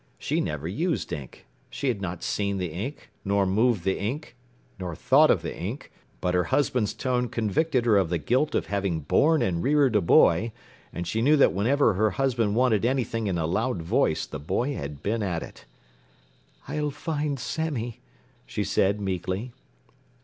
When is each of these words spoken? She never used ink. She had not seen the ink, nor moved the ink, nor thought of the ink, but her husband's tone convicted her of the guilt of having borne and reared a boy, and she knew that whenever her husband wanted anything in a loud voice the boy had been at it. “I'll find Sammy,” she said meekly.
She 0.17 0.41
never 0.41 0.67
used 0.67 1.13
ink. 1.13 1.45
She 1.69 1.87
had 1.87 2.01
not 2.01 2.23
seen 2.23 2.57
the 2.57 2.71
ink, 2.73 3.11
nor 3.23 3.45
moved 3.45 3.83
the 3.83 3.99
ink, 3.99 4.35
nor 4.79 4.95
thought 4.95 5.29
of 5.29 5.43
the 5.43 5.55
ink, 5.55 5.91
but 6.21 6.33
her 6.33 6.45
husband's 6.45 6.95
tone 6.95 7.29
convicted 7.29 7.85
her 7.85 7.97
of 7.97 8.09
the 8.09 8.17
guilt 8.17 8.55
of 8.55 8.65
having 8.65 9.01
borne 9.01 9.43
and 9.43 9.61
reared 9.61 9.95
a 9.95 10.01
boy, 10.01 10.53
and 10.91 11.05
she 11.05 11.21
knew 11.21 11.37
that 11.37 11.53
whenever 11.53 11.93
her 11.93 12.09
husband 12.09 12.55
wanted 12.55 12.83
anything 12.83 13.27
in 13.27 13.37
a 13.37 13.45
loud 13.45 13.83
voice 13.83 14.25
the 14.25 14.39
boy 14.39 14.73
had 14.73 15.03
been 15.03 15.21
at 15.21 15.43
it. 15.43 15.65
“I'll 16.67 16.89
find 16.89 17.39
Sammy,” 17.39 17.99
she 18.47 18.63
said 18.63 18.99
meekly. 18.99 19.51